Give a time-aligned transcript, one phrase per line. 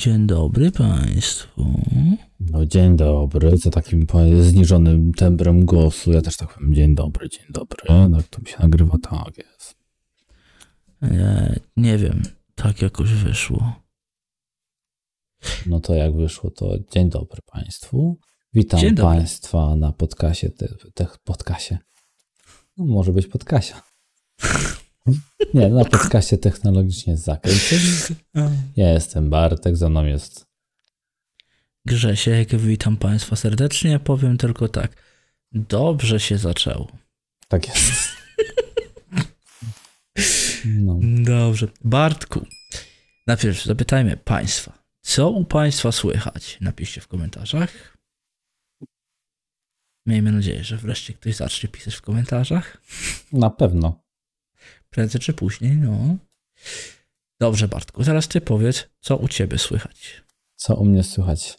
[0.00, 1.80] Dzień dobry Państwu.
[2.40, 4.06] No dzień dobry, z takim
[4.40, 6.12] zniżonym tembrem głosu.
[6.12, 7.86] Ja też tak powiem, dzień dobry, dzień dobry.
[7.86, 9.74] Tak to mi się nagrywa, tak jest.
[11.02, 12.22] Ja nie wiem,
[12.54, 13.72] tak jakoś wyszło.
[15.66, 18.18] No to jak wyszło, to dzień dobry Państwu.
[18.54, 19.02] Witam dobry.
[19.02, 21.78] Państwa na podcasie, te, te, podcasie.
[22.76, 23.82] No, może być podcasia.
[25.54, 27.78] Nie, na podcaście technologicznie zakręceń.
[28.76, 30.50] Ja jestem Bartek, za mną jest
[31.86, 33.98] Grzesiek, witam Państwa serdecznie.
[33.98, 35.02] Powiem tylko tak.
[35.52, 36.88] Dobrze się zaczęło.
[37.48, 38.10] Tak jest.
[40.64, 40.98] No.
[41.02, 41.68] Dobrze.
[41.84, 42.46] Bartku,
[43.26, 46.58] najpierw zapytajmy Państwa, co u Państwa słychać?
[46.60, 47.96] Napiszcie w komentarzach.
[50.06, 52.82] Miejmy nadzieję, że wreszcie ktoś zacznie pisać w komentarzach.
[53.32, 54.02] Na pewno.
[54.90, 56.16] Prędzej czy później, no.
[57.40, 60.22] Dobrze, Bartku, zaraz Ty powiedz, co u Ciebie słychać.
[60.56, 61.58] Co u mnie słychać?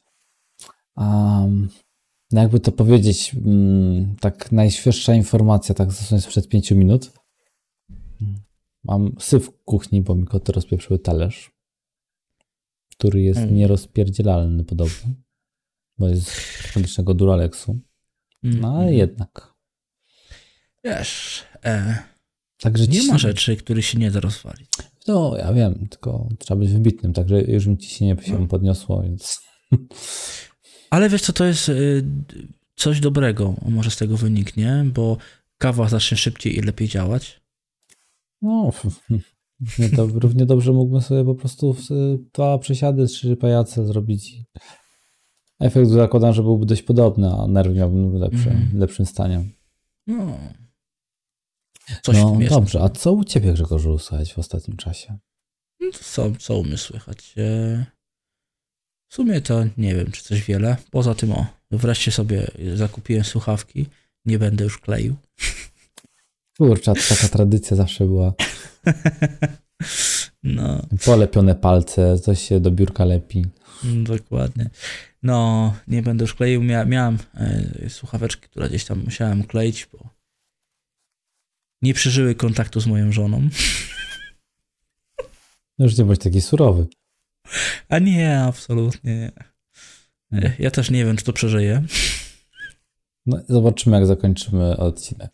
[0.96, 1.70] Um,
[2.32, 7.12] no jakby to powiedzieć, mm, tak najświeższa informacja, tak dosłownie sprzed pięciu minut.
[8.84, 11.52] Mam syf w kuchni, bo mi koty rozpieprzyły talerz,
[12.92, 13.56] który jest Mm.
[13.56, 15.14] nierozpierdzielalny podobno,
[15.98, 17.80] bo jest z tragicznego Duralexu.
[18.44, 19.54] No ale jednak.
[20.84, 22.04] Wiesz, e,
[22.62, 24.70] Także nie ci- ma rzeczy, których się nie da rozwalić.
[25.08, 28.22] No, ja wiem, tylko trzeba być wybitnym, także już mi ciśnienie No.
[28.22, 29.42] się podniosło, więc
[30.90, 32.04] Ale wiesz co, to jest y,
[32.76, 35.18] coś dobrego, może z tego wyniknie, bo
[35.58, 37.42] kawa zacznie szybciej i lepiej działać.
[38.42, 38.72] No,
[39.80, 41.88] równie, do, równie dobrze mógłbym sobie po prostu w-
[42.34, 44.36] dwa przesiady, trzy pajace zrobić.
[45.60, 48.80] Efekt zakładam, że byłby dość podobny, a nerw miałbym lepszy, Mhm.
[48.80, 49.44] lepszym stanie.
[50.08, 50.38] No.
[52.04, 52.54] Coś w no jest.
[52.54, 55.18] dobrze, a co u ciebie Grzegorzu słychać w ostatnim czasie?
[55.80, 57.34] No to Co, co umie słychać?
[57.38, 57.86] E,
[59.10, 60.78] W sumie to nie wiem, czy coś wiele.
[60.92, 63.86] Poza tym, o, wreszcie sobie zakupiłem słuchawki.
[64.26, 65.16] Nie będę już kleił.
[66.58, 68.34] Kurczę, taka tradycja zawsze była.
[70.44, 73.46] No, Polepione palce, coś się do biurka lepi.
[73.84, 74.70] dokładnie.
[75.24, 76.64] No, nie będę już kleił.
[76.64, 80.10] Mia, miałem e, słuchaweczki, które gdzieś tam musiałem kleić, bo
[81.82, 83.50] nie przeżyły kontaktu z moją żoną.
[85.80, 86.88] No już nie bądź taki surowy.
[87.90, 89.32] A nie, absolutnie
[90.32, 90.56] nie.
[90.60, 91.84] Ja też nie wiem, czy to przeżyję.
[93.26, 95.32] No, zobaczymy, jak zakończymy odcinek.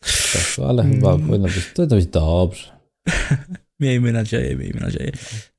[0.68, 1.28] Ale chyba Mm.
[1.28, 2.78] powinno być, powinno być dobrze.
[3.79, 5.12] Miejmy nadzieję, miejmy nadzieję.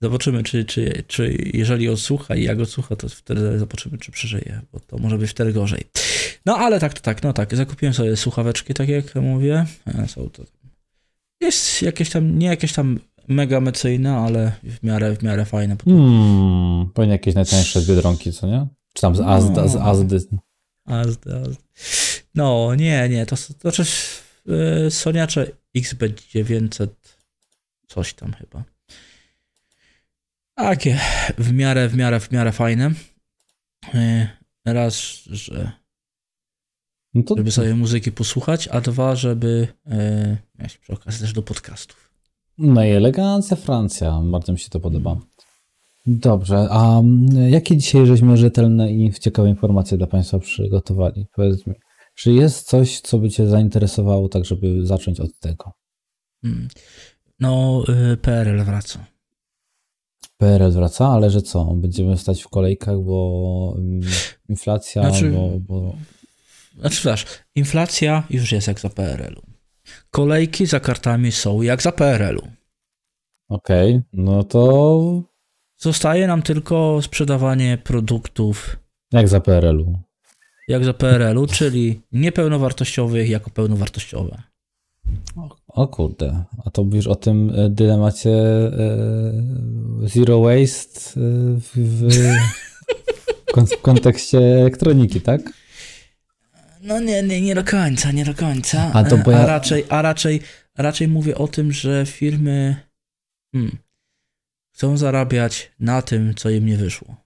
[0.02, 4.80] Zobaczymy, czy, czy, czy jeżeli odsłucha i jak odsłucha, to wtedy zobaczymy, czy przeżyje, bo
[4.80, 5.84] to może być wtedy gorzej.
[6.46, 9.66] No ale tak, to tak, no tak, zakupiłem sobie słuchaweczki, tak jak mówię.
[9.86, 10.44] E, Są to...
[11.40, 15.76] Jest jakieś tam, nie jakieś tam mega mecyjne, ale w miarę, w miarę fajne.
[15.84, 18.66] Hmm, pewnie jakieś najtańsze z Biedronki, co nie?
[18.92, 19.82] Czy tam z Azda, z No.
[19.82, 20.18] Azdy.
[20.84, 21.56] Azdy, azdy.
[22.34, 23.84] No, nie, nie, to, to znaczy
[24.46, 26.88] yy, Soniacze XB900
[27.86, 28.64] coś tam chyba.
[30.54, 31.00] Takie
[31.38, 32.90] w miarę, w miarę, w miarę fajne.
[33.94, 34.28] Yy,
[34.64, 35.00] Raz,
[35.30, 35.72] że
[37.18, 41.42] No to, żeby sobie muzyki posłuchać, a dwa, żeby yy, mieć przy okazji też do
[41.42, 42.10] podcastów.
[42.58, 45.16] no i elegancja Francja, bardzo mi się to podoba.
[46.06, 51.26] Dobrze, a mm, jakie dzisiaj żeśmy rzetelne i ciekawe informacje dla Państwa przygotowali?
[51.32, 51.74] Powiedz mi,
[52.14, 55.72] czy jest coś, co by Cię zainteresowało, tak żeby zacząć od tego?
[56.44, 56.68] Mm.
[57.40, 59.06] No, yy, PRL wraca.
[60.36, 61.64] PRL wraca, ale że co?
[61.64, 64.00] Będziemy stać w kolejkach, bo mm,
[64.48, 65.94] inflacja, Znaczy- bo, bo...
[66.80, 69.42] Znaczy wiesz, inflacja już jest jak za PRL-u.
[70.10, 72.48] Kolejki za kartami są jak za PRL-u.
[73.48, 75.22] Okej, no to
[75.80, 78.76] Zostaje nam tylko sprzedawanie produktów
[79.12, 79.98] jak za PRL-u?
[80.68, 84.42] jak za PRL-u, czyli niepełnowartościowych jako pełnowartościowe.
[85.68, 88.70] O kurde, a to mówisz o tym e, dylemacie e,
[90.02, 91.24] zero waste e,
[91.60, 92.08] w, w,
[93.76, 95.40] w kontekście elektroniki, tak?
[96.82, 98.90] No nie, nie, nie do końca, nie do końca.
[98.94, 100.40] A to bo a, ja- raczej, a raczej,
[100.76, 102.76] raczej mówię o tym, że firmy
[103.52, 103.78] hmm,
[104.74, 107.16] chcą zarabiać na tym, co im nie wyszło.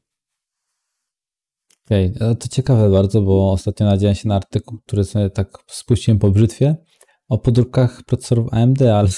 [1.87, 6.19] Okej, e, to ciekawe bardzo, bo ostatnio nadziałem się na artykuł, który sobie tak spuściłem
[6.19, 6.77] po brzytwie
[7.29, 9.09] o podróbkach procesorów AMD, ale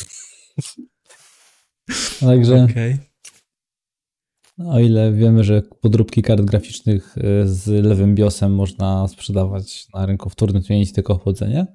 [2.21, 2.99] także Okej.
[4.59, 10.31] O ile wiemy, że podróbki kart graficznych e, z lewym BIOSem można sprzedawać na rynku
[10.31, 11.67] wtórnym, zmienić tylko chłodzenie,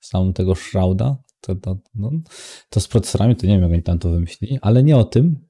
[0.00, 2.10] sam tego Shrouda, to, to, no,
[2.70, 5.46] to z procesorami to nie wiem, jak oni tam to wymyślili, ale nie o tym,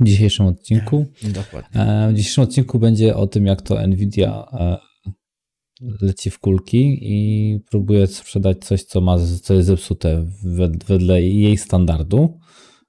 [0.00, 1.06] w dzisiejszym odcinku.
[1.22, 1.80] Dokładnie.
[1.80, 4.78] E, W dzisiejszym odcinku będzie o tym, jak to Nvidia e,
[5.80, 11.56] leci w kulki i próbuje sprzedać coś, co, ma, co jest zepsute wed- wedle jej
[11.56, 12.38] standardu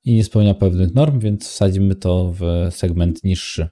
[0.06, 3.70] i nie spełnia pewnych norm, więc wsadzimy to w segment niższy.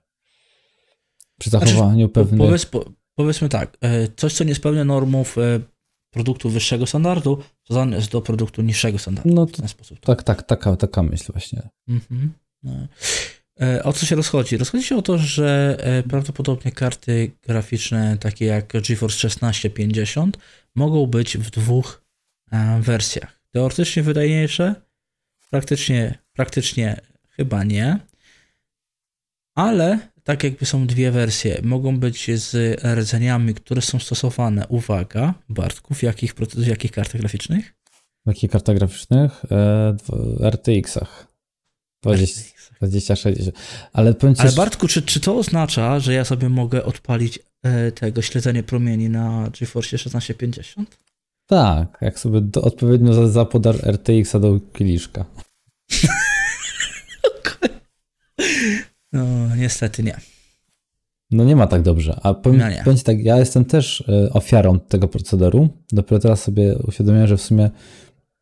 [1.39, 2.39] Przy zachowaniu Po, pewnych...
[2.47, 2.85] powiedz, po,
[3.15, 5.59] powiedzmy tak, e, coś co nie spełnia normów e,
[6.09, 9.33] produktu wyższego standardu, to jest do produktu niższego standardu.
[9.33, 10.00] No W to ten sposób.
[10.00, 11.69] tak, tak, taka, taka myśl właśnie.
[11.88, 12.33] Mhm.
[12.63, 12.88] No.
[13.62, 14.57] E, O co się rozchodzi?
[14.57, 15.77] Rozchodzi się o to, że
[16.09, 20.38] prawdopodobnie karty graficzne takie jak GeForce 1650
[20.75, 22.03] mogą być w dwóch
[22.80, 23.39] wersjach.
[23.51, 24.75] Teoretycznie wydajniejsze,
[25.50, 28.00] praktycznie, praktycznie chyba nie,
[29.56, 35.94] ale tak jakby są dwie wersje, mogą być z rdzeniami, które są stosowane, uwaga, Bartku,
[35.94, 37.74] w jakich, w jakich kartach graficznych?
[38.25, 39.41] W jakich kartach graficznych?
[40.03, 41.27] W RTX-ach.
[42.03, 42.41] 20,
[42.77, 43.57] 2060.
[43.94, 48.63] Ale powiem Bartku, czy, czy to oznacza, że ja sobie mogę odpalić e, tego śledzenie
[48.63, 50.97] promieni na GeForce 1650?
[51.47, 55.25] Tak, jak sobie do, odpowiednio za- zapodar RTX-a do kieliszka.
[59.13, 60.18] No, niestety nie.
[61.31, 62.19] No nie ma tak dobrze.
[62.24, 65.69] A powiem, No powiem tak, ja jestem też e, ofiarą tego procederu.
[65.92, 67.69] Dopiero teraz sobie uświadomiłem, że w sumie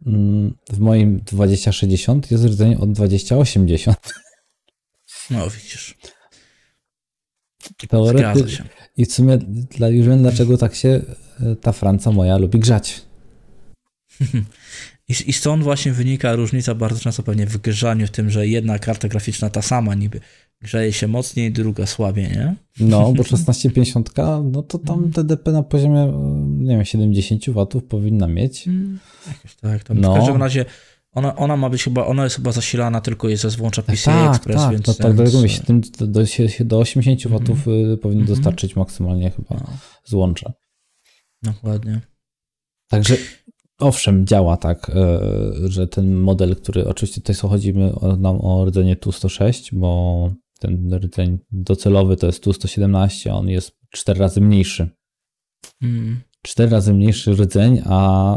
[0.06, 4.14] mm, w moim 2060 jest rdzenie od 2080.
[5.30, 5.98] No, widzisz.
[7.88, 8.64] Teorety- się.
[8.98, 9.38] I w sumie
[9.78, 11.02] dla, już wiem, dlaczego tak się
[11.40, 13.02] e, ta Franca moja lubi grzać.
[15.12, 18.80] I, I stąd właśnie wynika różnica bardzo często pewnie w grzaniu, w tym, że jedna
[18.80, 20.20] karta graficzna ta sama niby
[20.62, 22.56] grzeje się mocniej, druga słabiej, nie?
[22.80, 24.12] No, bo 1650,
[24.44, 26.14] no to tam TDP na poziomie,
[26.60, 28.70] nie wiem, 70 watów powinna mieć.
[29.28, 29.84] Jakoś tak.
[29.84, 30.14] Tam No.
[30.14, 30.66] W każdym razie
[31.12, 34.36] ona, ona ma być chyba, ona jest chyba zasilana tylko jest ze złącza PCI tak,
[34.36, 34.88] Express, tak, więc...
[34.88, 36.22] no tak, dlatego więc, tym do, do,
[36.66, 38.26] do 80 watów y, powinno Mhm.
[38.26, 40.54] dostarczyć maksymalnie chyba No, złącza.
[41.44, 42.02] dokładnie.
[42.88, 43.18] Także
[43.82, 45.20] owszem, działa tak, e,
[45.66, 52.18] że ten model, który oczywiście tutaj chodzimy nam o rdzenie Tu-106, bo ten rdzeń docelowy
[52.18, 54.90] to jest Tu-117, on jest 4 razy mniejszy.
[55.82, 56.22] Mm.
[56.42, 58.36] 4 razy mniejszy rdzeń, a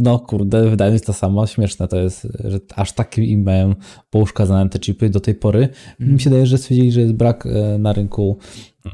[0.00, 3.74] no kurde, wydaje mi się to samo śmieszne to jest, że aż takie im mają
[4.10, 5.68] pouszkadzane te chipy do tej pory.
[6.00, 8.38] Mi się daje, że stwierdzili, że jest brak e, na rynku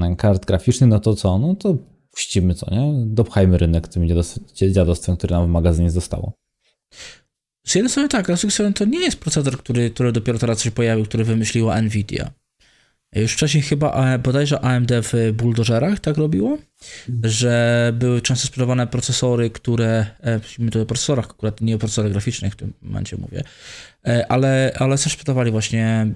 [0.00, 1.38] e, kart graficznych, no to co?
[1.38, 1.76] No to
[2.16, 2.92] puścimy co, nie?
[3.06, 4.38] Dopchajmy rynek tym dziados-
[4.72, 6.32] dziadostwem, które nam w magazynie zostało.
[7.66, 10.62] Z jednej strony tak, z drugiej strony to nie jest proceder, który, który dopiero teraz
[10.62, 12.30] się pojawił, który wymyśliła Nvidia.
[13.14, 16.58] Już wcześniej chyba bodajże AMD w buldożerach tak robiło,
[17.23, 22.12] że były często sprzedawane procesory, które, e, mówimy tu o procesorach, akurat nie o procesorach
[22.12, 23.43] graficznych w tym momencie mówię,
[24.06, 26.14] e, ale, ale też sprzedawali właśnie e,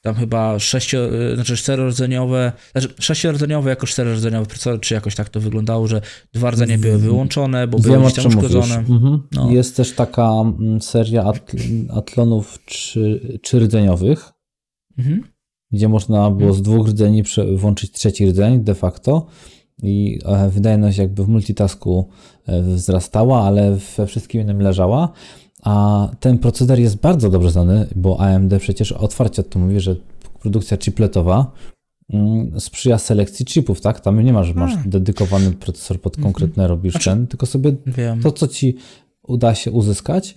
[0.00, 0.98] tam chyba sześcio,
[1.34, 6.00] znaczy czterorodzeniowe, znaczy sześciorodzeniowe jako czterorodzeniowe procesory, czy jakoś tak to wyglądało, że
[6.32, 8.76] dwa rdzenie były wyłączone, bo były gdzieś tam uszkodzone.
[8.76, 9.22] Mhm.
[9.32, 9.50] No.
[9.50, 11.56] Jest też taka mm, seria atl
[11.90, 14.34] atlonów trzy, trzyrydzeniowych,
[14.98, 15.33] Mhm.
[15.74, 17.22] Gdzie można było z dwóch rdzeni
[17.56, 19.26] włączyć trzeci rdzeń de facto
[19.82, 22.08] i e, wydajność jakby w multitasku
[22.46, 25.12] e, wzrastała, ale we wszystkim innym leżała.
[25.62, 29.96] A ten proceder jest bardzo dobrze znany, bo AMD przecież otwarcie to mówi, że
[30.40, 31.52] produkcja chipletowa
[32.12, 34.00] mm, sprzyja selekcji chipów, tak?
[34.00, 34.88] Tam nie masz, masz A.
[34.88, 38.20] dedykowany procesor pod konkretne robisz Znaczy- ten, tylko sobie Wiem.
[38.20, 38.76] to, co ci
[39.22, 40.34] uda się uzyskać,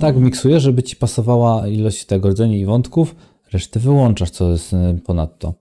[0.00, 3.14] tak miksujesz, żeby ci pasowała ilość tego rdzeni i wątków,
[3.54, 5.54] resztę wyłączasz, co jest y, ponadto.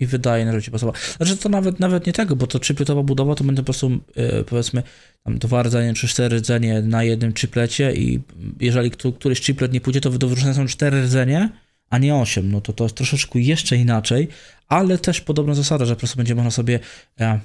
[0.00, 0.98] I wydaje na, ci pasowało.
[1.16, 4.44] Znaczy to nawet, nawet nie tego, bo to chipletowa budowa to będzie po prostu e,
[4.44, 4.82] powiedzmy
[5.24, 8.20] tam dwa rdzenie czy cztery rdzenie na jednym chiplecie i
[8.60, 11.48] jeżeli któ- któryś chiplet nie pójdzie, to do wyróżnienia są cztery rdzenie,
[11.90, 12.52] a nie osiem.
[12.52, 14.28] No to to jest troszeczkę jeszcze inaczej,
[14.68, 16.80] ale też podobna zasada, że po prostu będzie można sobie
[17.20, 17.40] e,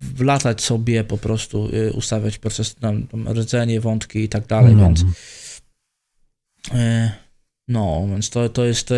[0.00, 4.82] wlatać sobie po prostu, e, ustawiać proces, tam, tam rdzenie, wątki i tak dalej, No.
[4.84, 5.04] więc
[6.74, 7.12] E,
[7.68, 8.90] No, więc to, to jest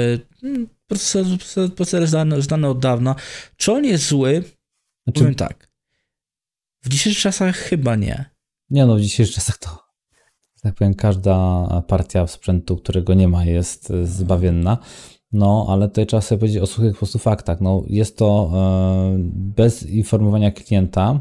[0.43, 3.15] mm, procesor- procesor znany, znany od dawna.
[3.57, 4.45] Czy on jest zły?
[5.05, 5.71] Znaczy, Powiem tak.
[6.83, 8.25] W dzisiejszych czasach chyba nie.
[8.71, 9.69] nie no, w dzisiejszych czasach to,
[10.57, 14.79] że tak powiem, każda partia sprzętu, którego nie ma, jest zbawienna.
[15.33, 17.61] No, ale tutaj trzeba sobie powiedzieć o suchych po prostu faktach.
[17.61, 21.21] No, jest to e, bez informowania klienta,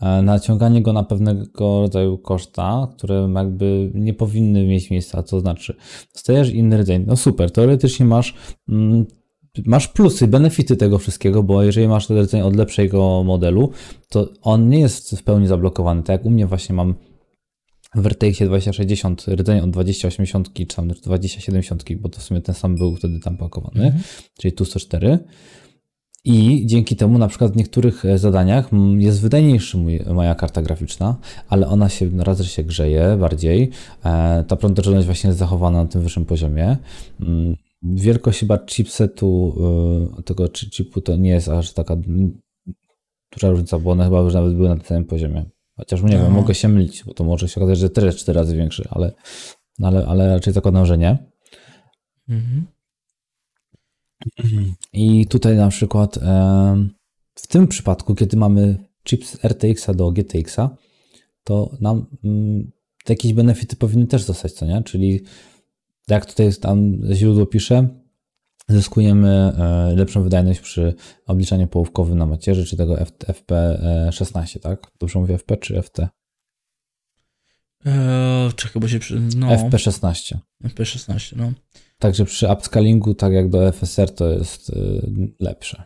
[0.00, 5.76] naciąganie go na pewnego rodzaju koszta, które jakby nie powinny mieć miejsca, to znaczy
[6.14, 8.34] stajesz inny rdzeń, no super, teoretycznie masz
[8.68, 9.06] mm,
[9.64, 13.70] masz plusy, benefity tego wszystkiego, bo jeżeli masz ten rdzeń od lepszego modelu,
[14.08, 16.94] to on nie jest w pełni zablokowany, tak jak u mnie właśnie mam
[17.94, 22.76] w RTX 2060 rdzeń od 2080 czy tam 2070, bo to w sumie ten sam
[22.76, 24.02] był wtedy tam pakowany, mhm.
[24.38, 25.18] czyli tu 104.
[26.28, 29.78] I dzięki temu na przykład w niektórych e, zadaniach jest wydajniejsza
[30.14, 31.16] moja karta graficzna,
[31.48, 33.70] ale ona się raz, się grzeje bardziej.
[34.04, 36.76] E, ta prądotliwość właśnie jest zachowana na tym wyższym poziomie.
[37.20, 39.56] Mm, wielkość chyba chipsetu,
[40.18, 41.96] e, tego chipu to nie jest aż taka
[43.32, 45.44] duża różnica, bo one chyba już nawet były na tym samym poziomie.
[45.76, 46.24] Chociaż nie no.
[46.24, 49.12] wiem, mogę się mylić, bo to może się okazać, że też 4 razy większy, ale,
[49.82, 51.18] ale, ale raczej zakładam, że nie.
[52.28, 52.66] Mhm.
[54.92, 56.18] I tutaj na przykład
[57.34, 58.76] w tym przypadku, kiedy mamy
[59.08, 60.76] chips RTX-a do GTX-a,
[61.44, 62.70] to nam mm,
[63.08, 64.82] jakieś benefity powinny też zostać, co nie?
[64.82, 65.24] Czyli
[66.08, 67.88] jak tutaj tam źródło pisze,
[68.68, 70.94] zyskujemy e, lepszą wydajność przy
[71.26, 74.92] obliczaniu połówkowym na macierzy, czy tego FP16, tak?
[74.98, 75.98] Dobrze mówię FP czy FT?
[77.84, 78.98] Eee, czekaj, bo się...
[79.36, 79.48] No.
[79.48, 80.36] FP16.
[80.64, 81.52] FP16, no.
[81.98, 85.82] Także przy upscalingu, tak jak do FSR, to jest y, lepsze.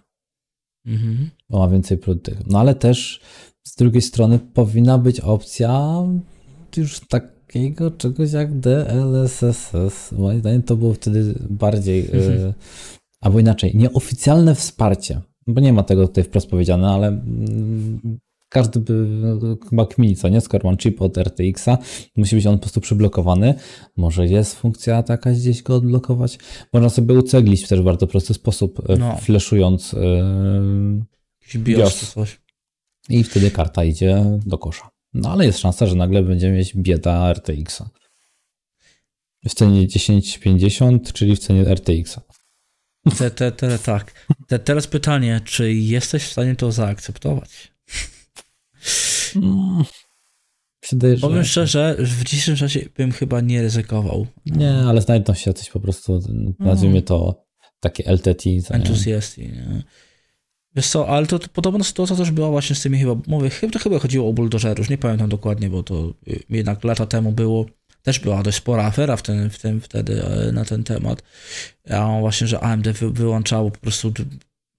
[0.86, 1.30] Mhm.
[1.50, 2.34] Bo ma więcej produktów.
[2.46, 3.20] No ale też
[3.62, 6.02] z drugiej strony powinna być opcja
[6.76, 9.72] już takiego czegoś jak DLSS.
[10.12, 12.52] Moim zdaniem to było wtedy bardziej, y, mhm.
[13.20, 15.20] albo inaczej, nieoficjalne wsparcie.
[15.46, 18.18] Bo nie ma tego tutaj wprost powiedziane, ale mm,
[18.50, 20.40] każdy by no, chyba kmini, co nie?
[20.40, 21.78] Skoro mam chip od RTX-a,
[22.16, 23.54] musi być on po prostu przyblokowany.
[23.96, 26.38] Może jest funkcja taka gdzieś go odblokować.
[26.72, 29.16] Można sobie uceglić w też bardzo prosty sposób, e, no.
[29.16, 29.92] flashując
[31.52, 32.12] yy, BIOS.
[32.12, 32.40] Coś.
[33.08, 34.90] I wtedy karta idzie do kosza.
[35.14, 37.90] No ale jest szansa, że nagle będziemy mieć bieda RTX-a.
[39.48, 42.20] W cenie 1050, czyli w cenie RTX-a.
[43.18, 44.26] Te, te, te, tak.
[44.46, 47.72] Te, teraz pytanie, czy jesteś w stanie to zaakceptować?
[50.90, 51.20] Wydaje, że...
[51.20, 54.26] Powiem szczerze, w dzisiejszym czasie bym chyba nie ryzykował.
[54.46, 56.20] Nie, ale znajdą się jacyś po prostu,
[56.58, 57.44] nazwijmy to
[57.80, 58.44] takie LTT.
[58.70, 59.82] Entuzjasty, nie?
[60.76, 63.72] Wiesz co, ale to, to podobna sytuacja też była właśnie z tymi chyba, mówię, chyba,
[63.72, 67.66] to chyba chodziło o buldożerów, nie pamiętam dokładnie, bo to y, jednak lata temu było,
[68.02, 71.22] też była dość spora afera w tym, w tym wtedy e, na ten temat,
[71.90, 74.12] a właśnie, że AMD wy, wyłączało po prostu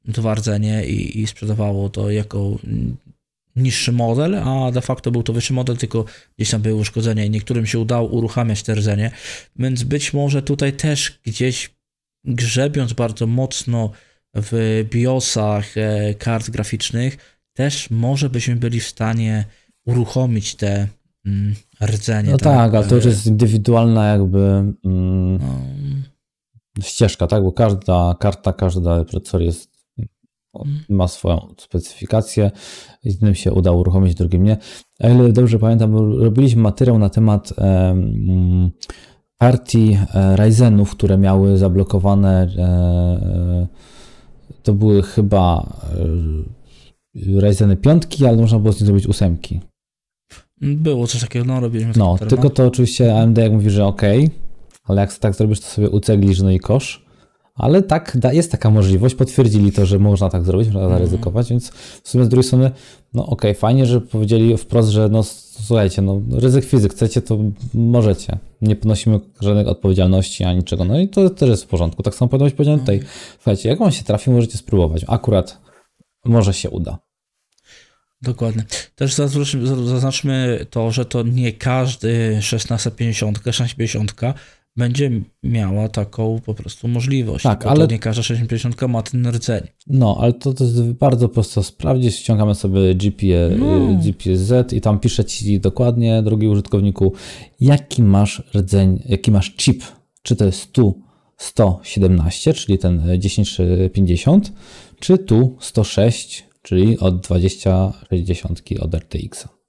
[0.06, 2.58] dwa rdzenie i, i sprzedawało to jako
[3.56, 6.06] niższy model, a de facto był to wyższy model, tylko
[6.38, 9.12] gdzieś tam były uszkodzenia i niektórym się udało uruchamiać te rdzenie,
[9.56, 11.76] więc być może tutaj też gdzieś
[12.26, 13.92] grzebiąc bardzo mocno
[14.36, 17.18] w BIOSach e, kart graficznych,
[17.54, 19.46] też może byśmy byli w stanie
[19.86, 20.88] uruchomić te
[21.26, 22.32] mm, rdzenie.
[22.32, 24.40] No tak, tak ale to już jest indywidualna jakby
[24.86, 25.60] mm, no.
[26.82, 29.71] ścieżka, tak, bo każda karta, każdy procesor jest.
[30.90, 32.52] Ma swoją specyfikację.
[33.04, 34.58] Jednym się udało uruchomić, drugim nie.
[35.00, 38.72] A ile dobrze pamiętam, robiliśmy materiał na temat um,
[39.38, 42.50] partii e, Ryzenów, które miały zablokowane.
[42.58, 43.68] E, e,
[44.64, 45.74] to były chyba
[47.16, 49.60] Ryzeny piątki, ale można było z nich zrobić ósemki.
[50.62, 54.02] Było coś takiego, no robiliśmy No, tylko to oczywiście AMD jak mówi, że ok,
[54.84, 57.01] ale jak tak zrobisz, to sobie uceglisz, no i kosz.
[57.62, 61.00] Ale tak, jest taka możliwość, potwierdzili to, że można tak zrobić, można mhm.
[61.00, 61.70] zaryzykować, więc
[62.04, 62.72] w sumie z drugiej strony,
[63.14, 67.38] no okej, okay, fajnie, że powiedzieli wprost, że no słuchajcie, no ryzyk fizyk, chcecie, to
[67.74, 68.38] możecie.
[68.62, 72.04] Nie ponosimy żadnej odpowiedzialności ani niczego, no i to też jest w porządku.
[72.04, 73.14] Tak samo powinno być powiedziane tutaj, mhm.
[73.36, 75.06] słuchajcie, jak wam się trafi, możecie spróbować.
[75.08, 75.62] Akurat
[76.26, 76.98] może się uda.
[78.22, 78.66] Dokładnie.
[78.96, 84.14] Też zaznaczmy to, że to nie każdy 1650, 1650
[84.76, 85.12] będzie
[85.44, 87.44] miała taką po prostu możliwość.
[87.44, 89.62] Tak, ale nie każda 650 ma ten rdzeń.
[89.88, 92.16] No, ale to, to jest bardzo prosto sprawdzić.
[92.16, 94.00] Ściągamy sobie GPS, no.
[94.04, 97.14] GPS-Z i tam pisze ci dokładnie, drogi użytkowniku,
[97.60, 99.84] jaki masz rdzeń, jaki masz chip.
[100.22, 101.02] Czy to jest tu
[101.38, 104.54] 117, czyli ten 1050,
[105.00, 109.61] czy tu 106, czyli od 2060 od RTX-a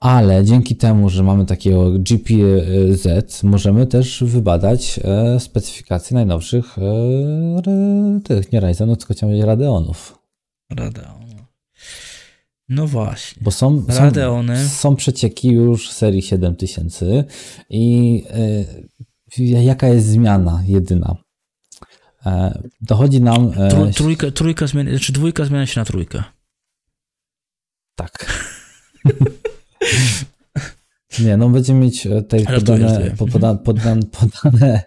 [0.00, 8.52] ale dzięki temu, że mamy takiego GPZ, możemy też wybadać e, specyfikacje najnowszych e, tych,
[8.52, 10.18] nie Ryzenów, tylko chciałem powiedzieć Radeonów.
[10.70, 11.26] Radeon.
[12.68, 13.42] No właśnie.
[13.44, 14.64] Bo są, Radeony.
[14.64, 17.24] są, są przecieki już serii 7000
[17.70, 18.24] i
[19.38, 21.16] e, jaka jest zmiana jedyna?
[22.26, 23.52] E, dochodzi nam...
[23.56, 26.24] E, trójka, trójka zmienia, czy znaczy dwójka zmienia się na trójkę.
[27.94, 28.26] Tak.
[31.24, 34.82] Nie, no będziemy mieć e, tutaj podane, poda, podane, podane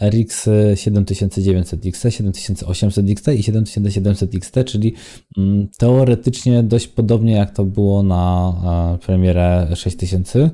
[0.00, 4.94] RX 7900 XT, 7800 XT i 7700 XT, czyli
[5.36, 8.52] mm, teoretycznie dość podobnie jak to było na
[8.94, 10.50] e, premierę 6000,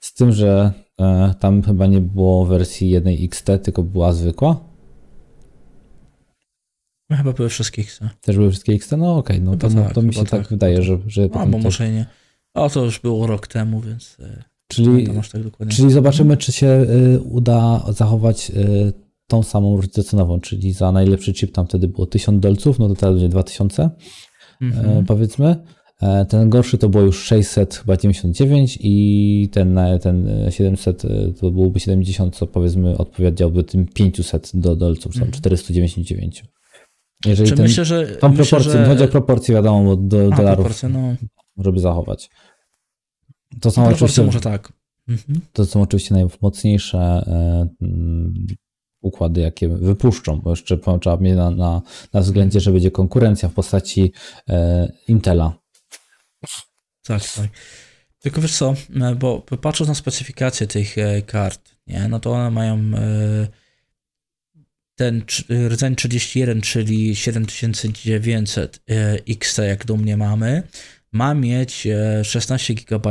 [0.00, 4.60] z tym, że e, tam chyba nie było wersji jednej XT, tylko była zwykła.
[7.10, 8.00] No, chyba były wszystkie XT.
[8.20, 8.92] Też były wszystkie XT?
[8.92, 10.98] No okej, okay, no to, tak, to mi się tak, tak wydaje, że...
[11.06, 12.06] że no, bo może nie.
[12.56, 14.16] O, to już było rok temu, więc...
[14.68, 18.92] Czyli, tak czyli zobaczymy, czy się y, uda zachować y,
[19.26, 22.94] tą samą różnicę cenową, czyli za najlepszy chip tam wtedy było 1000 dolców, no to
[22.94, 23.90] teraz będzie 2000
[24.62, 25.04] mhm.
[25.04, 25.56] powiedzmy.
[26.02, 31.08] E, ten gorszy to było już 600 chyba 99 i ten, ten 700 e,
[31.40, 35.32] to byłoby 70, co powiedzmy odpowiadałby tym 500 do dolców, mhm.
[35.32, 36.44] 499.
[37.26, 38.86] Jeżeli ten, myślę, że, tą myślę, proporcję, że...
[38.86, 41.16] chodzi o proporcję wiadomo, do A, dolarów no.
[41.64, 42.30] żeby zachować.
[43.60, 44.72] To są oczywiście, może tak.
[45.08, 45.40] Mhm.
[45.52, 47.68] To są oczywiście najmocniejsze e,
[49.00, 53.52] układy, jakie wypuszczą, bo jeszcze trzeba mieć na, na, na względzie, że będzie konkurencja w
[53.52, 54.12] postaci
[54.48, 55.58] e, Intela.
[57.06, 57.48] Tak, tak.
[58.18, 62.90] Tylko wiesz co, e, bo patrząc na specyfikację tych kart, nie, no to one mają
[64.94, 65.24] ten
[65.68, 68.82] rdzeń 31, czyli 7900
[69.28, 70.62] XT, jak do mnie mamy,
[71.16, 71.86] ma mieć
[72.22, 73.10] 16 GB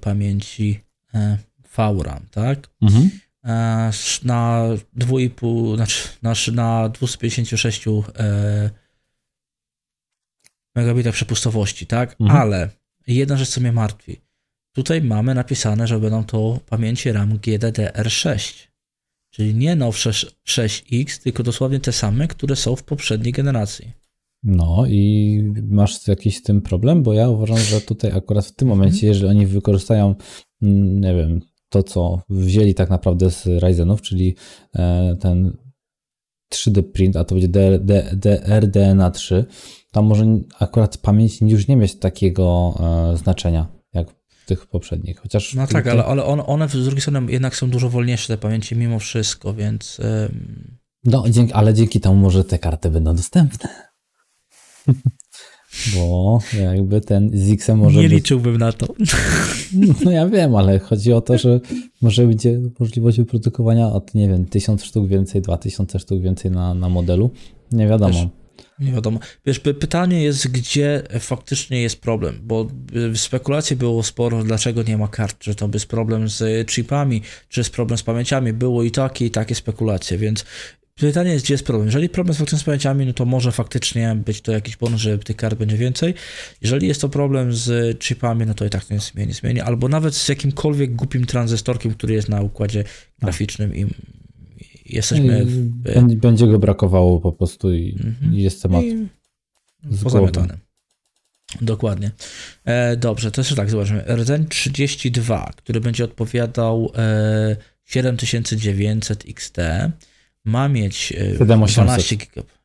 [0.00, 1.38] pamięci E,
[1.76, 2.70] VRAM, tak?
[2.82, 3.10] Mhm.
[3.44, 3.90] E,
[4.24, 4.68] na
[4.98, 8.70] 2,5, znaczy na, na 256 e,
[10.74, 12.16] megabitach przepustowości, tak?
[12.20, 12.40] Mhm.
[12.40, 12.70] Ale
[13.06, 14.20] jedna rzecz, co mnie martwi.
[14.72, 18.68] Tutaj mamy napisane, że będą to pamięci RAM GDDR6.
[19.30, 20.10] Czyli nie nowsze
[20.48, 23.92] 6X, tylko dosłownie te same, które są w poprzedniej generacji.
[24.42, 27.02] No i masz jakiś z tym problem?
[27.02, 29.08] Bo ja uważam, że tutaj akurat w tym momencie, mhm.
[29.08, 30.14] jeżeli oni wykorzystają
[30.62, 34.36] Mm, nie wiem, to co wzięli tak naprawdę z Ryzenów, czyli
[34.74, 35.56] e, ten
[36.54, 39.44] 3D print, a to będzie RDNA 3,
[39.90, 40.24] tam może
[40.58, 45.18] akurat pamięć już nie mieć takiego e, znaczenia jak w tych poprzednich.
[45.20, 48.38] Chociaż no tak, ale, ale one, one z drugiej strony jednak są dużo wolniejsze te
[48.38, 50.00] pamięci mimo wszystko, więc.
[51.04, 53.87] No, ale dzięki temu może te karty będą dostępne.
[55.94, 57.96] Bo jakby ten z może.
[57.96, 58.12] Nie być...
[58.12, 58.86] liczyłbym na to.
[60.04, 61.60] No ja wiem, ale chodzi o to, że
[62.02, 66.74] może będzie możliwość wyprodukowania od, nie wiem, tysiąc sztuk więcej, dwa tysiące sztuk więcej na,
[66.74, 67.30] na modelu.
[67.72, 68.14] Nie wiadomo.
[68.14, 68.28] Wiesz,
[68.78, 69.20] nie wiadomo.
[69.46, 72.66] Wiesz, pytanie jest, gdzie faktycznie jest problem, bo
[73.14, 77.70] spekulacji było sporo, dlaczego nie ma kart, że to jest problem z chipami, czy jest
[77.70, 78.52] problem z pamięciami.
[78.52, 80.44] Było i takie, i takie spekulacje, więc
[80.98, 81.86] Pytanie jest, gdzie jest problem.
[81.86, 85.18] Jeżeli problem z faktycznie z pamięciami, no to może faktycznie być to jakiś bonus, że
[85.18, 86.14] tych kart będzie więcej.
[86.62, 89.60] Jeżeli jest to problem z chipami, no to i tak to nie zmieni, zmieni.
[89.60, 92.84] Albo nawet z jakimkolwiek głupim tranzystorkiem, który jest na układzie
[93.18, 93.86] graficznym i
[94.86, 95.44] jesteśmy...
[95.44, 96.16] W...
[96.16, 98.34] Będzie go brakowało po prostu i, mhm.
[98.34, 99.08] i jest temat I
[100.02, 100.58] pozamiatany.
[101.60, 102.10] Dokładnie.
[102.64, 104.04] E, dobrze, to jeszcze tak, zobaczmy.
[104.08, 109.56] Rdzeń 32, który będzie odpowiadał e, 7900 XT
[110.48, 111.84] ma mieć 7800.
[111.84, 112.58] 12 GB.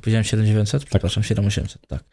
[0.00, 0.84] Powiedziałem 7900?
[0.84, 2.04] Przepraszam, 7800, tak.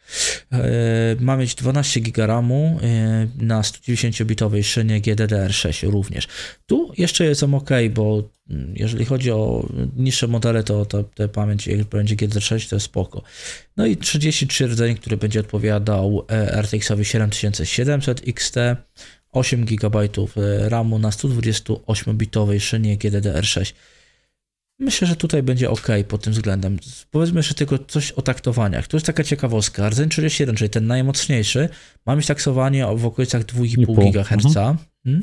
[0.52, 6.28] E, ma mieć 12 GB RAMu e, na 190-bitowej szynie GDDR6 również.
[6.66, 11.66] Tu jeszcze jest ok, bo mm, jeżeli chodzi o niższe modele, to, to te pamięć,
[11.66, 13.22] jak będzie GDDR6, to jest spoko.
[13.76, 18.56] No i 33 rdzeń, który będzie odpowiadał e, RTX-owi 7700 XT,
[19.32, 20.08] 8 GB
[20.68, 23.72] RAMu na 128-bitowej szynie GDDR6.
[24.78, 26.78] Myślę, że tutaj będzie ok pod tym względem.
[27.10, 28.86] Powiedzmy jeszcze tylko coś o taktowaniach.
[28.86, 29.88] To jest taka ciekawostka.
[29.88, 31.68] Rdzeń 31, czyli ten najmocniejszy,
[32.06, 34.46] ma mieć taksowanie w okolicach 2,5 GHz.
[34.46, 34.76] Mhm.
[35.04, 35.20] Hmm?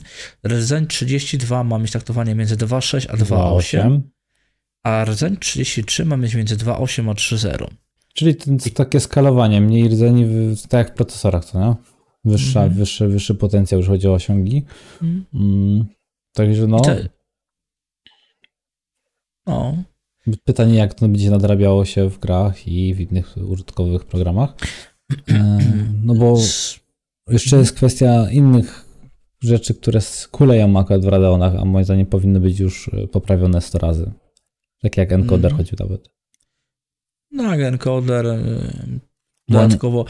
[0.47, 4.01] Rdzeń 32 ma mieć taktowanie między 2,6 a 2,8.
[4.83, 7.67] A rdzeń 33 ma mieć między 2,8 a 3,0.
[8.13, 10.25] Czyli ten, takie skalowanie, mniej rdzeni,
[10.69, 11.75] tak jak w procesorach, co nie?
[12.25, 14.65] Wyższa, mm wyższy, wyższy potencjał, już chodzi o osiągi.
[15.01, 15.25] Mm.
[15.33, 15.85] Mm,
[16.33, 16.79] także no.
[16.79, 17.09] Te,
[19.47, 19.83] no.
[20.43, 24.55] Pytanie, jak to będzie nadrabiało się w grach i w innych użytkowych programach.
[25.29, 25.59] E,
[26.03, 26.37] no bo
[27.29, 28.85] jeszcze jest kwestia innych
[29.41, 29.99] rzeczy, które
[30.31, 34.11] kuleją akurat w Radeonach, a moim zdaniem powinny być już poprawione 100 razy.
[34.81, 35.57] Tak jak encoder mm.
[35.57, 36.09] choćby nawet.
[37.31, 38.27] No, encoder.
[38.27, 38.39] E,
[39.47, 40.05] dodatkowo,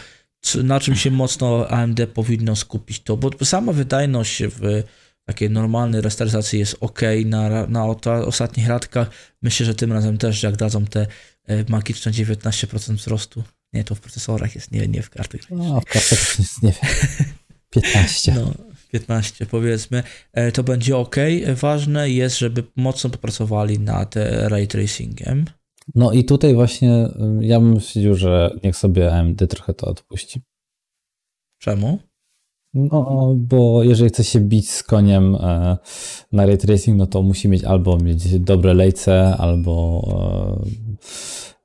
[0.63, 4.83] na czym się mocno AMD powinno skupić, to bo sama wydajność w
[5.25, 7.85] takiej normalnej restauracji jest ok na, na
[8.25, 9.09] ostatnich radkach.
[9.41, 11.07] Myślę, że tym razem też, jak dadzą te
[11.45, 13.43] e, magiczne 19% wzrostu.
[13.73, 15.41] Nie, to w procesorach jest, nie, nie w kartach.
[15.49, 16.91] No, w kartach jest, nie wiem,
[17.69, 18.33] 15.
[18.35, 18.53] No,
[18.91, 21.15] 15 powiedzmy, e, to będzie ok.
[21.55, 24.15] Ważne jest, żeby mocno popracowali nad
[24.47, 25.45] ray tracingiem.
[25.95, 27.09] No i tutaj właśnie
[27.39, 30.41] ja bym stwierdził, że niech sobie AMD trochę to odpuści.
[31.61, 31.99] Czemu?
[32.75, 35.77] No, bo jeżeli chce się bić z koniem e,
[36.31, 40.05] na ray tracing, no to musi mieć albo mieć dobre lejce, albo
[40.63, 41.05] e,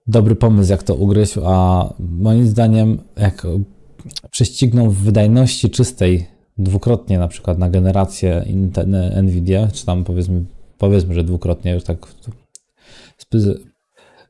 [0.06, 3.46] dobry pomysł, jak to ugryźć, a moim zdaniem, jak
[4.30, 6.26] prześcigną w wydajności czystej
[6.58, 8.44] dwukrotnie, na przykład na generację
[9.22, 10.44] NVIDIA, czy tam powiedzmy,
[10.78, 12.06] powiedzmy że dwukrotnie, już tak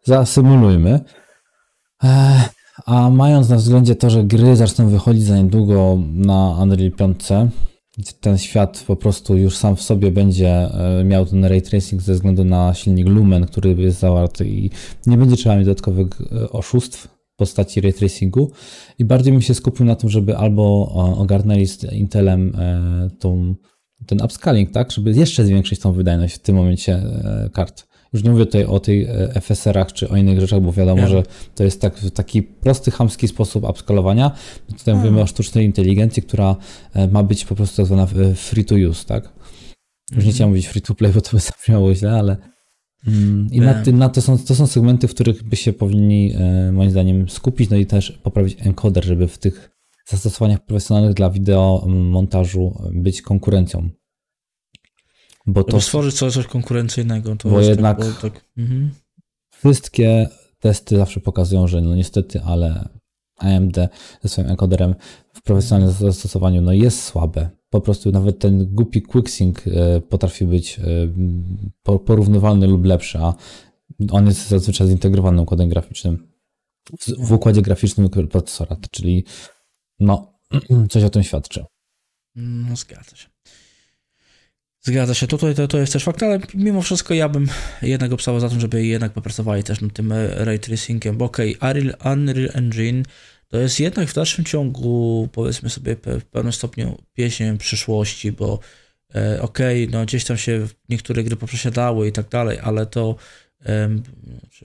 [0.04, 1.00] zasymulujmy,
[2.04, 2.40] e,
[2.86, 7.16] a mając na względzie to, że gry zaczną wychodzić za niedługo na Unreal 5,
[8.20, 12.14] ten świat po prostu już sam w sobie będzie e, miał ten ray tracing ze
[12.14, 14.70] względu na silnik Lumen, który jest zawarty i
[15.06, 18.50] nie będzie trzeba mieć dodatkowych e, oszustw w postaci ray tracingu.
[18.98, 23.54] I bardziej bym się skupił na tym, żeby albo ogarnęli z Intelem e, tą,
[24.06, 27.02] ten upscaling, tak, żeby jeszcze zwiększyć tą wydajność w tym momencie
[27.52, 31.02] kart już nie mówię tutaj o tych e, FSR-ach czy o innych rzeczach, bo wiadomo,
[31.02, 31.08] ja.
[31.08, 31.22] że
[31.54, 34.30] to jest tak, taki prosty, chamski sposób upskalowania.
[34.78, 36.56] Tutaj mówimy o sztucznej inteligencji, która
[36.94, 39.24] e, ma być po prostu tak zwana e, free to use, tak?
[39.24, 40.34] Już nie mhm.
[40.34, 42.36] chciałem mówić free to play, bo to by zabrzmiało źle, ale
[43.06, 46.34] mm, i na, ty, na to, są, to są segmenty, w których by się powinni
[46.72, 49.70] moim zdaniem skupić, no i też poprawić encoder, żeby w tych
[50.08, 53.90] zastosowaniach profesjonalnych dla wideo montażu być konkurencją.
[55.46, 57.36] Bo to stworzyć coś, coś konkurencyjnego.
[57.36, 58.90] To bo tak, jednak bo tak, mhm.
[59.50, 62.88] wszystkie testy zawsze pokazują, że no niestety, ale
[63.36, 63.76] AMD
[64.22, 64.94] ze swoim encoderem
[65.32, 67.50] w profesjonalnym zastosowaniu no jest słabe.
[67.70, 70.82] Po prostu nawet ten głupi QuickSync e, potrafi być e,
[72.04, 73.34] porównywalny lub lepszy, a
[74.10, 76.30] on jest zazwyczaj zintegrowanym układem graficznym
[77.18, 79.24] w układzie graficznym procesora, czyli
[80.00, 80.38] no
[80.90, 81.64] coś o tym świadczy.
[82.34, 83.29] No zgadza się.
[84.82, 87.48] Zgadza się, to, to jest też fakt, ale mimo wszystko ja bym
[87.82, 91.58] jednak obstawał za tym, żeby jednak popracowali też nad tym e, ray tracingiem, bo okej,
[91.58, 93.02] okay, Unreal Engine
[93.48, 98.58] to jest jednak w dalszym ciągu, powiedzmy sobie, w pewnym stopniu pieśń przyszłości, bo
[99.14, 103.16] e, okej, okay, no gdzieś tam się niektóre gry poprzesiadały i tak dalej, ale to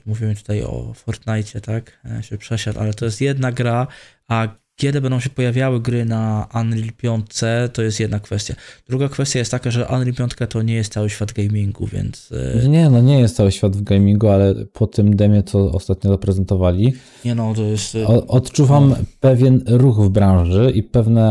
[0.06, 3.86] mówimy tutaj o Fortnite, tak, e, się przesiadł, ale to jest jedna gra,
[4.28, 7.26] a kiedy będą się pojawiały gry na Unreal 5,
[7.72, 8.54] to jest jedna kwestia.
[8.88, 12.32] Druga kwestia jest taka, że Unreal 5 to nie jest cały świat gamingu, więc...
[12.64, 16.10] E, nie, no nie jest cały świat w gamingu, ale po tym demie, co ostatnio
[16.10, 16.92] zaprezentowali,
[17.24, 17.94] nie no, to jest...
[17.94, 18.96] E, odczuwam no.
[19.20, 21.22] pewien ruch w branży i pewne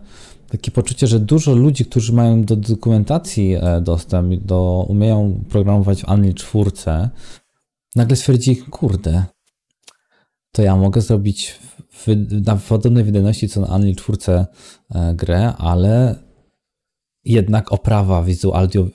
[0.00, 6.02] e, takie poczucie, że dużo ludzi, którzy mają do dokumentacji e, dostęp, do, umieją programować
[6.02, 6.70] w Unreal 4,
[7.96, 9.24] nagle stwierdzi, kurde,
[10.52, 11.58] to ja mogę zrobić
[11.90, 12.06] w,
[12.46, 14.18] na podobnej wydajności co na Unreal 4
[14.94, 16.18] e, grę, ale
[17.24, 18.86] jednak oprawa wizu, audio,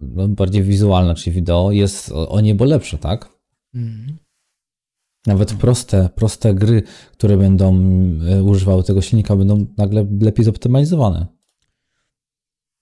[0.00, 3.28] no bardziej wizualna, czyli wideo, jest o, niebo lepsza, tak?
[3.74, 4.16] Mm.
[5.26, 7.82] Nawet proste, proste gry, które będą
[8.30, 11.26] e, używały tego silnika, będą nagle lepiej zoptymalizowane.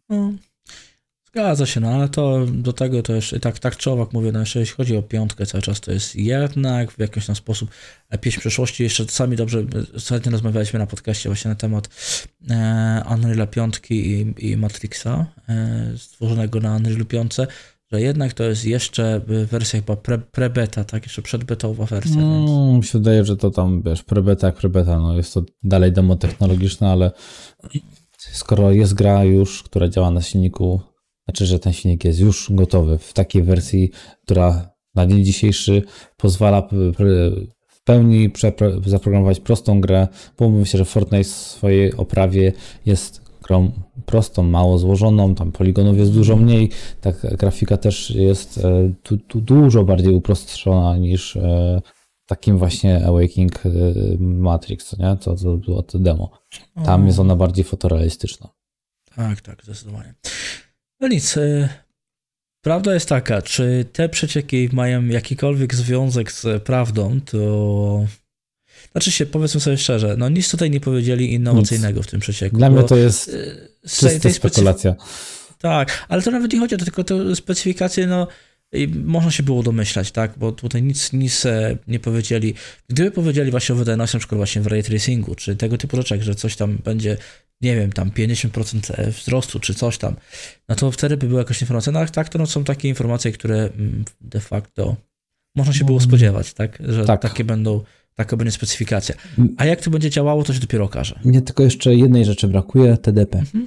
[0.09, 0.39] Mm.
[1.35, 4.41] Zgadza się, no ale to do tego to jeszcze tak, tak czy owak mówię, no
[4.41, 7.71] jeszcze jeśli chodzi o piątkę cały czas, to jest jednak w jakiś tam sposób
[8.21, 8.83] pieśń przeszłości.
[8.83, 9.65] Jeszcze sami dobrze,
[9.97, 11.89] ostatnio rozmawialiśmy na podcaście właśnie na temat
[12.51, 17.37] e, Unreal 5 i, i Matrixa e, stworzonego na Unreal 5,
[17.93, 19.21] że jednak to jest jeszcze
[19.51, 21.03] wersja chyba pre, pre-beta, tak?
[21.03, 22.21] Jeszcze przedbetowa wersja.
[22.21, 22.77] Mm, więc...
[22.77, 26.17] Mi się wydaje, że to tam, wiesz, pre-beta jak pre-beta, no jest to dalej demo
[26.17, 27.13] technologiczne, ale
[28.19, 30.94] skoro jest gra już, która działa na silniku
[31.25, 33.91] znaczy, że ten silnik jest już gotowy w takiej wersji,
[34.23, 35.83] która na dzień dzisiejszy
[36.17, 36.69] pozwala
[37.69, 38.31] w pełni
[38.87, 40.09] zaprogramować prostą grę,
[40.39, 42.53] bo się, że Fortnite w swojej oprawie
[42.87, 43.73] jest grą
[44.07, 49.41] prostą, mało złożoną, tam poligonów jest dużo mniej, tak grafika też jest e, tu, tu
[49.41, 51.83] dużo bardziej uproszczona niż e,
[52.27, 53.71] takim właśnie Awakening e,
[54.19, 55.17] Matrix, nie?
[55.21, 56.31] To, to było to demo.
[56.85, 58.49] Tam jest ona bardziej fotorealistyczna.
[59.17, 60.15] Tak, tak, zdecydowanie.
[61.01, 61.37] No nic.
[61.37, 61.69] E,
[62.61, 68.07] prawda jest taka, czy te przecieki mają jakikolwiek związek z prawdą, to.
[68.93, 72.07] Znaczy się, powiedzmy sobie szczerze, no nic tutaj nie powiedzieli innowacyjnego nic.
[72.07, 72.57] w tym przecieku.
[72.57, 73.29] Dla mnie to jest
[73.85, 74.95] e, czysta spekulacja.
[75.59, 78.27] Tak, ale to nawet nie chodzi o to, tylko te specyfikacje, no
[78.75, 82.55] i można się było domyślać, tak, bo tutaj nic, nic e, nie powiedzieli.
[82.89, 86.23] Gdyby powiedzieli właśnie o wydajności, na przykład właśnie w ray tracingu, czy tego typu rzeczach,
[86.23, 87.17] że coś tam będzie
[87.61, 90.17] nie wiem, tam 50% e, wzrostu czy coś tam,
[90.69, 91.93] no to wtedy by była jakaś informacja.
[91.93, 94.97] No ale tak, to no, są takie informacje, które mm, de facto
[95.57, 96.11] można się było mhm.
[96.11, 96.79] spodziewać, tak?
[96.89, 97.23] Że tak.
[97.23, 97.85] takie będą
[98.15, 99.15] Taka będzie specyfikacja.
[99.57, 101.21] A jak to będzie działało, to się dopiero okaże.
[101.25, 103.39] Nie, tylko jeszcze jednej rzeczy brakuje, TDP.
[103.39, 103.67] Mhm.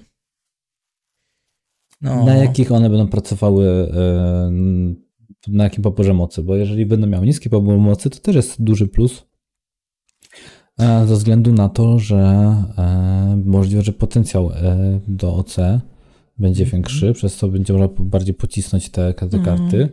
[2.02, 4.52] No, Na jakich one będą pracowały, e,
[5.48, 8.88] na jakim poborze mocy, bo jeżeli będą miały niski pobór mocy, to też jest duży
[8.88, 9.26] plus,
[10.80, 12.18] e, ze względu na to, że
[12.78, 14.50] e, możliwe, że potencjał
[15.08, 15.58] do OC
[16.38, 16.72] będzie Mhm.
[16.82, 19.44] większy, przez co będzie można bardziej pocisnąć te, te Mhm.
[19.44, 19.90] karty.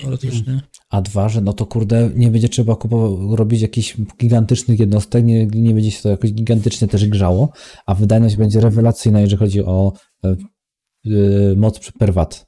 [0.00, 0.60] Teoretycznie.
[0.90, 5.46] A dwa, że no to kurde, nie będzie trzeba kupować, robić jakichś gigantycznych jednostek, nie,
[5.46, 7.52] nie będzie się to jakoś gigantycznie też grzało,
[7.86, 9.92] a wydajność będzie rewelacyjna, jeżeli chodzi o
[11.56, 12.46] moc per watt.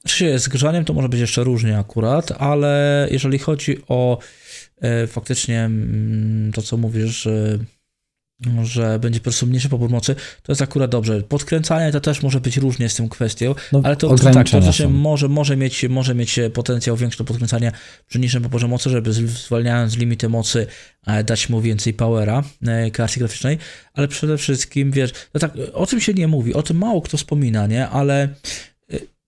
[0.00, 4.18] Znaczy, z grzaniem to może być jeszcze różnie akurat, ale jeżeli chodzi o
[4.80, 7.28] e, faktycznie mm, to, co mówisz,
[8.62, 11.22] że, będzie po prostu mniejszy pobór mocy, to jest akurat dobrze.
[11.22, 14.72] Podkręcanie to też może być różnie z tą kwestią, No, ale to, to tak, to
[14.72, 17.72] się może, może, mieć, może mieć potencjał większy do podkręcania
[18.08, 20.66] przy niższym poborze mocy, żeby zwalniając limity mocy
[21.06, 23.58] e, dać mu więcej powera e, karcie graficznej,
[23.94, 27.16] ale przede wszystkim, wiesz, no tak, o tym się nie mówi, o tym mało kto
[27.16, 28.28] wspomina, nie, ale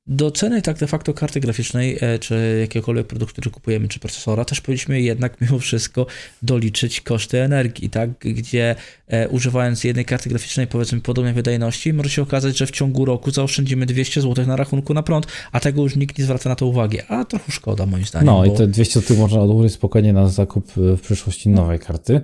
[0.07, 4.45] do ceny tak de facto karty graficznej, e, czy jakiegokolwiek produktu, który kupujemy, czy procesora,
[4.45, 6.07] też powinniśmy jednak mimo wszystko
[6.43, 8.11] doliczyć koszty energii, tak?
[8.21, 8.75] Gdzie
[9.07, 13.31] e, używając jednej karty graficznej, powiedzmy podobnej wydajności, może się okazać, że w ciągu roku
[13.31, 16.67] zaoszczędzimy 200 zł na rachunku na prąd, a tego już nikt nie zwraca na to
[16.67, 18.27] uwagi, a trochę szkoda moim zdaniem.
[18.27, 21.79] No i bo- te 200 zł można odłożyć spokojnie na zakup e, w przyszłości nowej
[21.79, 22.21] karty.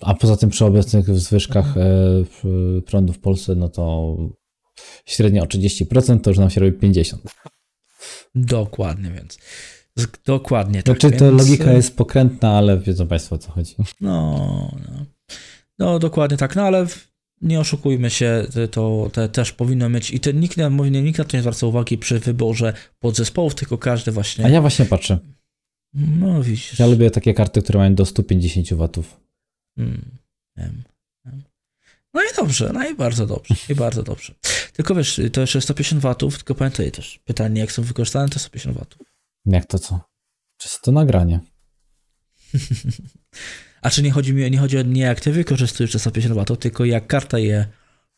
[0.00, 4.16] A poza tym przy obecnych zwyżkach e, prądu w Polsce, no to
[5.06, 7.16] średnio o 30%, to już nam się robi 50%.
[8.34, 9.38] Dokładnie, więc.
[10.26, 11.00] Dokładnie tak.
[11.00, 13.74] Znaczy to więc, logika jest pokrętna, ale wiedzą Państwo o co chodzi.
[14.00, 15.06] No, no.
[15.78, 16.86] no dokładnie tak, no ale
[17.40, 20.56] nie oszukujmy się, to- te też powinno mieć i ten, nikt,
[21.02, 24.44] nikt na to nie zwraca uwagi przy wyborze podzespołów, tylko każdy właśnie.
[24.44, 25.18] A ja właśnie patrzę.
[25.94, 26.78] No widzisz.
[26.78, 29.20] Ja lubię takie karty, które mają do 150 watów.
[29.78, 30.18] Mm,
[30.56, 30.82] wiem.
[32.14, 34.34] No i dobrze, no i bardzo dobrze, i bardzo dobrze.
[34.72, 38.78] Tylko wiesz, to jeszcze 150 watów, tylko pamiętaj też, pytanie jak są wykorzystane te 150
[38.78, 39.02] watów.
[39.46, 40.00] Jak to co?
[40.56, 41.40] Przez to nagranie.
[43.82, 46.58] A czy nie chodzi mi nie chodzi o nie jak ty wykorzystujesz te 150 watów,
[46.58, 47.66] tylko jak karta je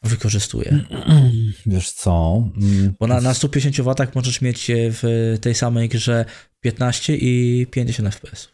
[0.03, 0.85] wykorzystuje.
[1.67, 2.45] Wiesz co?
[2.57, 6.25] Mm, Bo na, na 150 watach możesz mieć w tej samej grze
[6.61, 8.49] 15 i 50 fps.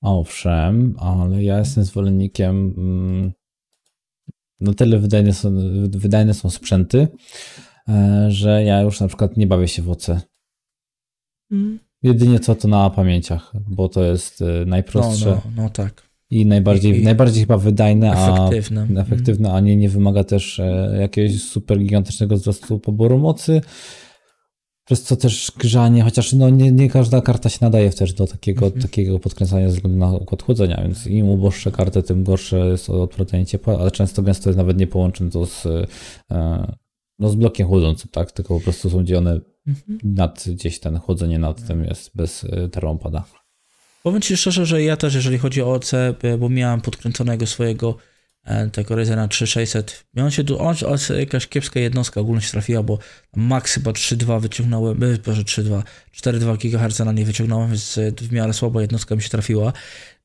[0.00, 2.74] Owszem, ale ja jestem zwolennikiem.
[4.60, 5.54] Mm, No tyle wydajne są,
[5.90, 7.08] wydajne są sprzęty,
[7.88, 10.06] e, że ja już na przykład nie bawię się w OC.
[12.02, 16.02] Jedynie co to na pamięciach, bo to jest e, No, najprostsze no, no tak.
[16.30, 19.00] i najbardziej, i- najbardziej chyba wydajne, a Efektywne.
[19.00, 23.60] efektywne, a nie, nie wymaga też e, jakiegoś super gigantycznego wzrostu poboru mocy.
[24.88, 28.66] Przez co też grzanie, chociaż no nie, nie każda karta się nadaje też do takiego,
[28.66, 28.82] Mhm.
[28.82, 33.46] takiego podkręcania ze względu na układ chłodzenia, więc im uboższe karty, tym gorsze jest odprowadzenie
[33.46, 35.66] ciepła, ale często gęsto jest nawet nie połączone to z,
[36.30, 36.72] e,
[37.18, 38.32] no z blokiem chłodzącym, tak?
[38.32, 39.98] Tylko po prostu są dzielone Mhm.
[40.04, 43.24] nad gdzieś ten chłodzenie nad tym jest bez e, termopada.
[44.02, 47.96] Powiem Ci szczerze, że ja też, jeżeli chodzi o OC, e, bo miałem podkręconego swojego
[48.72, 52.98] tego Ryzena 3600, miałem się tu, on, on, jakaś kiepska jednostka ogólnie się trafiła, bo
[53.36, 55.82] max chyba 3.2 wyciągnąłem, boże 3.2,
[56.16, 59.72] 4.2 GHz na nie wyciągnąłem, więc e, w miarę słaba jednostka mi się trafiła,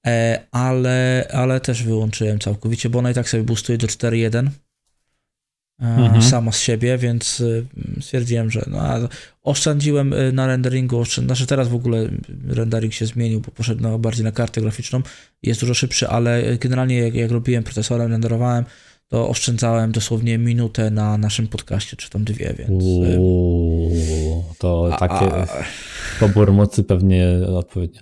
[0.07, 4.49] e, ale, ale też wyłączyłem całkowicie, bo ona i tak sobie boostuje do 4.1 e,
[5.79, 6.21] Mhm.
[6.21, 7.41] sama z siebie, więc
[7.97, 8.79] e, stwierdziłem, że no,
[9.43, 11.27] oszczędziłem e, na renderingu, oszczęd...
[11.27, 12.09] znaczy teraz w ogóle
[12.47, 15.01] rendering się zmienił, bo poszedł na, bardziej na kartę graficzną,
[15.43, 18.65] jest dużo szybszy, ale generalnie jak, jak robiłem procesorem, renderowałem,
[19.07, 22.83] to oszczędzałem dosłownie minutę na naszym podcaście, czy tam dwie, więc...
[22.83, 25.47] e, Uuu, to takie a-
[26.19, 28.01] pobór mocy pewnie odpowiednio.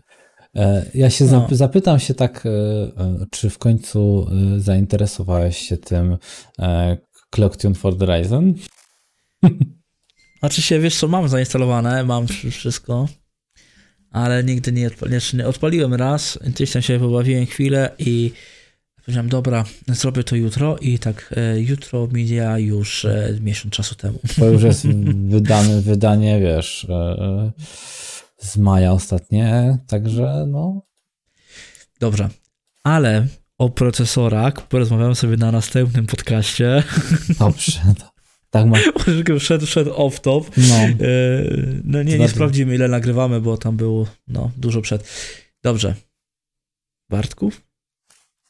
[0.55, 1.31] E, Ja się No.
[1.31, 6.17] zap- zapytam się tak, e, e, czy w końcu e, zainteresowałeś się tym
[7.31, 8.53] e, Clocktune for the Ryzen?
[10.39, 13.07] Znaczy się, wiesz co, mam zainstalowane, mam wsz- wszystko,
[14.11, 18.31] ale nigdy nie, odpal, jeszcze nie odpaliłem raz, gdzieś tam się pobawiłem chwilę i
[19.05, 24.19] powiedziałem, dobra, zrobię to jutro i tak e, jutro mija już e, miesiąc czasu temu.
[24.39, 24.87] To już jest
[25.33, 27.51] wydane wydanie, wiesz, e,
[28.37, 30.81] z maja ostatnie, także no.
[31.99, 32.29] Dobrze,
[32.83, 33.27] ale
[33.61, 36.83] o procesorach porozmawiamy sobie na następnym podcaście.
[37.39, 37.71] Dobrze.
[37.99, 38.11] to-
[38.49, 38.77] Tak ma.
[39.39, 40.43] Wszedł, wszedł off-top.
[40.57, 40.75] No.
[40.75, 40.97] E,
[41.83, 45.07] No nie, nie sprawdzimy ile nagrywamy, bo tam było no, dużo przed.
[45.63, 45.95] Dobrze.
[47.09, 47.51] Bartku?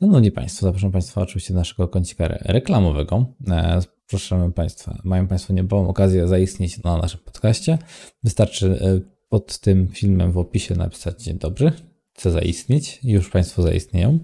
[0.01, 3.25] Szanowni Państwo, zapraszam Państwa oczywiście do naszego kącika re- reklamowego.
[3.47, 7.77] E, Proszę Państwa, mają Państwo niebawem okazję zaistnieć na naszym podcaście.
[8.23, 11.71] Wystarczy e, pod tym filmem w opisie napisać dzień dobry
[12.13, 12.99] chce zaistnieć.
[13.03, 14.19] Już Państwo zaistnieją.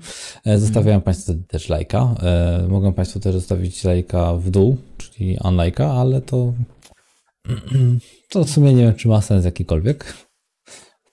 [0.46, 2.16] E, Zostawiają Państwo też lajka.
[2.24, 6.54] E, Mogą Państwo też zostawić lajka w dół, czyli unlajka, ale to,
[8.30, 10.14] to w sumie nie wiem, czy ma sens jakikolwiek.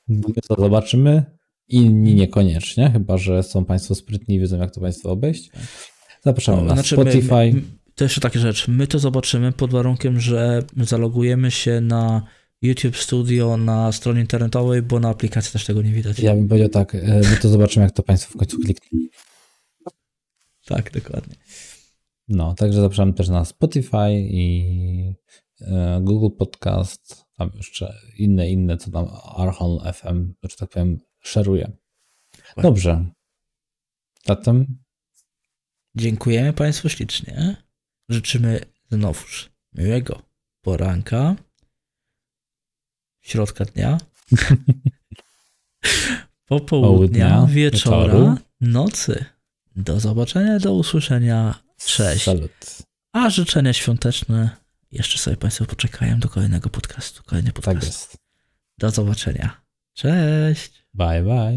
[0.09, 1.25] My to zobaczymy.
[1.69, 5.51] Inni niekoniecznie, chyba że są Państwo sprytni i wiedzą, jak to Państwo obejść.
[6.23, 7.35] Zapraszamy na Znaczy, Spotify.
[7.35, 7.63] My, my,
[7.95, 8.69] to jeszcze taka rzecz.
[8.69, 12.23] My to zobaczymy pod warunkiem, że zalogujemy się na
[12.65, 16.19] YouTube Studio na stronie internetowej, bo na aplikacji też tego nie widać.
[16.19, 16.95] Ja bym powiedział tak,
[17.31, 18.99] my to zobaczymy, jak to Państwo w końcu klikną.
[20.65, 21.35] Tak, dokładnie.
[22.29, 25.15] No, także zapraszamy też na Spotify i
[25.61, 31.73] e, Google Podcast, tam jeszcze inne, inne, co tam Archon FM, że tak powiem, szeruje.
[32.57, 33.07] Dobrze.
[34.27, 34.85] Zatem
[35.97, 37.57] Dziękujemy Państwu ślicznie.
[38.09, 40.23] Życzymy znowuż miłego
[40.63, 41.37] poranka,
[43.25, 43.99] środka dnia,
[46.47, 48.37] popołudnia, Południa, wieczora, wieczoru.
[48.61, 49.25] nocy.
[49.77, 51.55] Do zobaczenia, do usłyszenia.
[51.87, 52.25] Cześć.
[52.25, 52.79] salut.
[53.13, 54.51] A życzenia świąteczne
[54.91, 57.23] jeszcze sobie Państwo poczekają do kolejnego podcastu.
[57.27, 57.87] Kolejny Tak podcast.
[57.87, 58.17] jest.
[58.79, 59.61] Do zobaczenia.
[59.95, 60.87] Cześć.
[60.95, 61.53] Bye, bye.